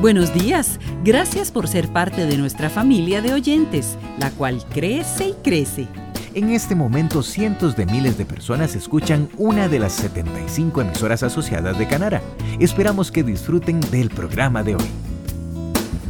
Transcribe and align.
Buenos 0.00 0.34
días, 0.34 0.78
gracias 1.04 1.50
por 1.50 1.68
ser 1.68 1.88
parte 1.88 2.26
de 2.26 2.36
nuestra 2.36 2.68
familia 2.68 3.22
de 3.22 3.32
oyentes, 3.32 3.96
la 4.18 4.30
cual 4.30 4.62
crece 4.68 5.28
y 5.28 5.32
crece. 5.42 5.88
En 6.34 6.50
este 6.50 6.74
momento 6.74 7.22
cientos 7.22 7.76
de 7.76 7.86
miles 7.86 8.18
de 8.18 8.26
personas 8.26 8.74
escuchan 8.76 9.30
una 9.38 9.68
de 9.68 9.78
las 9.78 9.92
75 9.94 10.82
emisoras 10.82 11.22
asociadas 11.22 11.78
de 11.78 11.88
Canara. 11.88 12.20
Esperamos 12.60 13.10
que 13.10 13.22
disfruten 13.22 13.80
del 13.90 14.10
programa 14.10 14.62
de 14.62 14.76
hoy. 14.76 14.84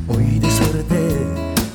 Hoy 0.08 0.40
desperté 0.40 1.08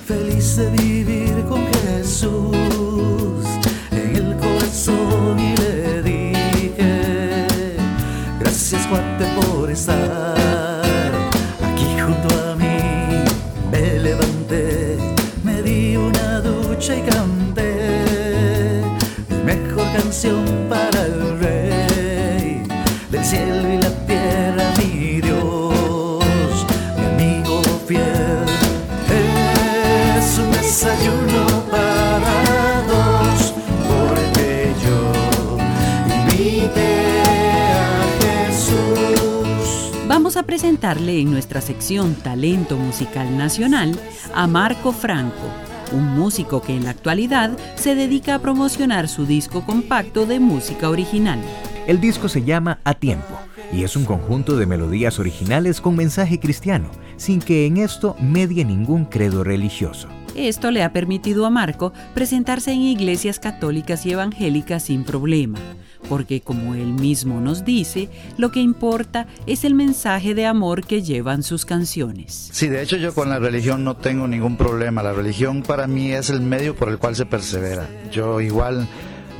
feliz 0.06 0.58
de 0.58 0.70
vivir 0.70 1.46
con 1.48 1.62
Jesús 1.66 3.46
en 3.92 4.16
el 4.18 4.36
corazón 4.36 5.40
y 5.40 5.56
le 5.56 6.04
dije 6.04 7.78
gracias 8.38 8.86
cuate 8.88 9.26
por 9.40 9.72
estar 9.72 10.61
y 16.90 17.02
canté 17.02 18.82
mi 19.30 19.38
mejor 19.44 19.86
canción 19.96 20.44
para 20.68 21.06
el 21.06 21.40
rey 21.40 22.64
del 23.12 23.24
cielo 23.24 23.72
y 23.72 23.78
la 23.78 23.92
tierra, 24.08 24.74
mi 24.80 25.22
Dios, 25.22 26.66
mi 26.98 27.06
amigo 27.06 27.62
fiel. 27.88 28.48
Es 29.08 30.40
un 30.40 30.52
desayuno 30.54 31.46
para 31.70 32.82
dos, 32.88 33.54
porque 33.88 34.74
yo 34.84 35.14
invité 36.16 37.22
a 37.74 38.48
Jesús. 38.48 39.92
Vamos 40.08 40.36
a 40.36 40.42
presentarle 40.44 41.20
en 41.22 41.30
nuestra 41.30 41.62
sección 41.62 42.16
Talento 42.16 42.76
Musical 42.76 43.38
Nacional 43.38 44.00
a 44.34 44.48
Marco 44.48 44.92
Franco, 44.92 45.46
un 45.92 46.06
músico 46.18 46.62
que 46.62 46.76
en 46.76 46.84
la 46.84 46.92
actualidad 46.92 47.58
se 47.76 47.96
dedica 47.96 48.36
a 48.36 48.40
promocionar 48.40 49.08
su 49.08 49.26
disco 49.26 49.66
compacto 49.66 50.26
de 50.26 50.40
música 50.40 50.90
original. 50.90 51.40
El 51.88 52.00
disco 52.00 52.30
se 52.30 52.44
llama 52.44 52.80
A 52.84 52.94
Tiempo 52.94 53.38
y 53.74 53.84
es 53.84 53.96
un 53.96 54.06
conjunto 54.06 54.58
de 54.58 54.66
melodías 54.66 55.20
originales 55.20 55.82
con 55.82 55.96
mensaje 55.96 56.40
cristiano, 56.40 56.92
sin 57.18 57.40
que 57.40 57.66
en 57.66 57.78
esto 57.78 58.16
medie 58.20 58.66
ningún 58.66 59.06
credo 59.06 59.44
religioso. 59.44 60.08
Esto 60.36 60.72
le 60.72 60.84
ha 60.84 60.94
permitido 60.94 61.46
a 61.46 61.50
Marco 61.50 61.94
presentarse 62.14 62.72
en 62.72 62.82
iglesias 62.82 63.40
católicas 63.40 64.06
y 64.06 64.12
evangélicas 64.12 64.84
sin 64.84 65.04
problema, 65.04 65.60
porque 66.10 66.42
como 66.42 66.76
él 66.76 66.94
mismo 66.94 67.40
nos 67.42 67.64
dice, 67.66 68.10
lo 68.38 68.52
que 68.52 68.60
importa 68.60 69.28
es 69.46 69.64
el 69.64 69.76
mensaje 69.76 70.34
de 70.34 70.46
amor 70.46 70.86
que 70.86 71.02
llevan 71.02 71.44
sus 71.44 71.66
canciones. 71.66 72.50
Sí, 72.52 72.68
de 72.68 72.82
hecho 72.82 72.98
yo 72.98 73.14
con 73.14 73.30
la 73.30 73.40
religión 73.40 73.84
no 73.84 73.96
tengo 73.96 74.28
ningún 74.28 74.58
problema. 74.58 75.04
La 75.04 75.14
religión 75.14 75.64
para 75.64 75.88
mí 75.88 76.12
es 76.12 76.30
el 76.30 76.42
medio 76.42 76.76
por 76.76 76.90
el 76.90 76.98
cual 76.98 77.16
se 77.16 77.26
persevera. 77.26 77.88
Yo 78.12 78.42
igual 78.42 78.88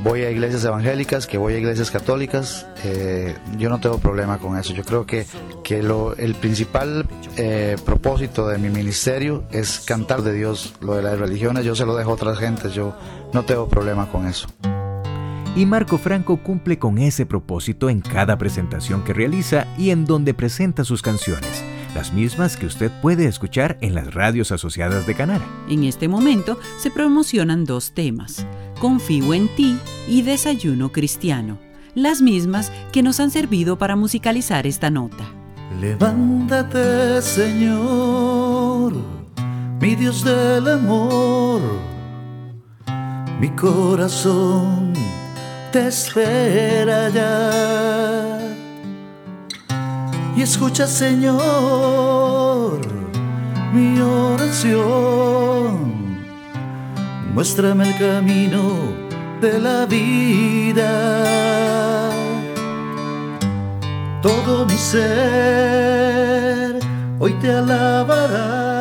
voy 0.02 0.22
a 0.22 0.30
iglesias 0.30 0.64
evangélicas, 0.64 1.26
que 1.26 1.38
voy 1.38 1.54
a 1.54 1.58
iglesias 1.58 1.90
católicas. 1.90 2.66
eh, 2.84 3.36
yo 3.58 3.68
no 3.68 3.80
tengo 3.80 3.98
problema 3.98 4.38
con 4.38 4.58
eso. 4.58 4.72
Yo 4.72 4.84
creo 4.84 5.06
que, 5.06 5.26
que 5.62 5.82
lo, 5.82 6.16
el 6.16 6.34
principal 6.34 7.06
eh, 7.36 7.76
propósito 7.84 8.48
de 8.48 8.58
mi 8.58 8.68
ministerio 8.68 9.44
es 9.52 9.80
cantar 9.80 10.22
de 10.22 10.32
Dios. 10.32 10.74
Lo 10.80 10.94
de 10.94 11.02
las 11.02 11.18
religiones 11.18 11.64
yo 11.64 11.74
se 11.74 11.86
lo 11.86 11.94
dejo 11.96 12.10
a 12.10 12.14
otras 12.14 12.38
gentes. 12.38 12.74
Yo 12.74 12.94
no 13.32 13.44
tengo 13.44 13.68
problema 13.68 14.10
con 14.10 14.26
eso. 14.26 14.48
Y 15.54 15.66
Marco 15.66 15.98
Franco 15.98 16.38
cumple 16.38 16.78
con 16.78 16.96
ese 16.96 17.26
propósito 17.26 17.90
en 17.90 18.00
cada 18.00 18.38
presentación 18.38 19.04
que 19.04 19.12
realiza 19.12 19.66
y 19.76 19.90
en 19.90 20.06
donde 20.06 20.32
presenta 20.32 20.82
sus 20.82 21.02
canciones, 21.02 21.62
las 21.94 22.14
mismas 22.14 22.56
que 22.56 22.64
usted 22.64 22.90
puede 23.02 23.26
escuchar 23.26 23.76
en 23.82 23.94
las 23.94 24.14
radios 24.14 24.50
asociadas 24.50 25.06
de 25.06 25.14
Canara. 25.14 25.44
En 25.68 25.84
este 25.84 26.08
momento 26.08 26.58
se 26.78 26.90
promocionan 26.90 27.66
dos 27.66 27.92
temas, 27.92 28.46
Confío 28.80 29.34
en 29.34 29.46
ti 29.54 29.78
y 30.08 30.22
Desayuno 30.22 30.90
Cristiano, 30.90 31.58
las 31.94 32.22
mismas 32.22 32.72
que 32.90 33.02
nos 33.02 33.20
han 33.20 33.30
servido 33.30 33.76
para 33.76 33.94
musicalizar 33.94 34.66
esta 34.66 34.88
nota. 34.88 35.24
Levántate, 35.82 37.20
Señor, 37.20 38.94
mi 39.78 39.94
Dios 39.96 40.24
del 40.24 40.66
amor. 40.66 41.60
Mi 43.38 43.50
corazón 43.50 44.94
te 45.72 45.88
espera 45.88 47.08
ya. 47.08 48.38
Y 50.36 50.42
escucha, 50.42 50.86
Señor, 50.86 52.80
mi 53.72 54.00
oración. 54.00 55.90
Muéstrame 57.34 57.88
el 57.88 57.98
camino 57.98 58.62
de 59.40 59.58
la 59.58 59.86
vida 59.86 61.32
todo 64.22 64.64
mi 64.66 64.76
ser 64.76 65.02
hoy 67.18 67.32
te 67.40 67.52
alabará. 67.52 68.71